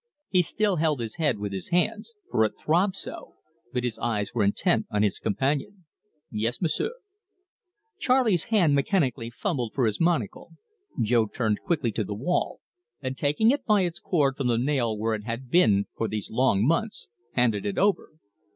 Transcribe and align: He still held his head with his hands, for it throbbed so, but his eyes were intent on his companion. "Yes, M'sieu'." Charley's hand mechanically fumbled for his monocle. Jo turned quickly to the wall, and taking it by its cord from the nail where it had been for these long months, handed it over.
He 0.29 0.41
still 0.41 0.77
held 0.77 0.99
his 0.99 1.17
head 1.17 1.37
with 1.37 1.53
his 1.53 1.67
hands, 1.69 2.15
for 2.31 2.43
it 2.43 2.53
throbbed 2.59 2.95
so, 2.95 3.35
but 3.71 3.83
his 3.83 3.99
eyes 3.99 4.33
were 4.33 4.43
intent 4.43 4.87
on 4.89 5.03
his 5.03 5.19
companion. 5.19 5.85
"Yes, 6.31 6.59
M'sieu'." 6.59 6.95
Charley's 7.99 8.45
hand 8.45 8.73
mechanically 8.73 9.29
fumbled 9.29 9.73
for 9.75 9.85
his 9.85 9.99
monocle. 10.01 10.53
Jo 10.99 11.27
turned 11.27 11.61
quickly 11.61 11.91
to 11.91 12.03
the 12.03 12.15
wall, 12.15 12.61
and 12.99 13.15
taking 13.15 13.51
it 13.51 13.63
by 13.63 13.81
its 13.83 13.99
cord 13.99 14.35
from 14.37 14.47
the 14.47 14.57
nail 14.57 14.97
where 14.97 15.13
it 15.13 15.25
had 15.25 15.51
been 15.51 15.85
for 15.95 16.07
these 16.07 16.31
long 16.31 16.65
months, 16.65 17.07
handed 17.35 17.63
it 17.63 17.77
over. 17.77 18.09